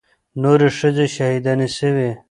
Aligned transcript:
نورې 0.41 0.69
ښځې 0.77 1.05
شهيدانې 1.15 1.67
سوې. 1.77 2.09